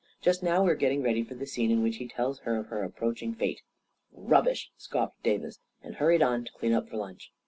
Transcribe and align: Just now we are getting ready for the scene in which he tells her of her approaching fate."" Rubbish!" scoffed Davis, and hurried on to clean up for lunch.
Just 0.19 0.41
now 0.41 0.63
we 0.63 0.71
are 0.71 0.75
getting 0.75 1.03
ready 1.03 1.23
for 1.23 1.35
the 1.35 1.45
scene 1.45 1.69
in 1.69 1.83
which 1.83 1.97
he 1.97 2.07
tells 2.07 2.39
her 2.39 2.57
of 2.57 2.69
her 2.69 2.81
approaching 2.81 3.35
fate."" 3.35 3.61
Rubbish!" 4.31 4.71
scoffed 4.75 5.21
Davis, 5.21 5.59
and 5.83 5.97
hurried 5.97 6.23
on 6.23 6.45
to 6.45 6.51
clean 6.53 6.73
up 6.73 6.89
for 6.89 6.97
lunch. 6.97 7.29